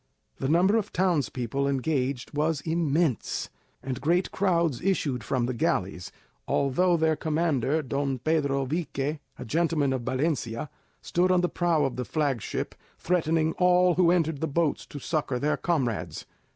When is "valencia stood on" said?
10.01-11.41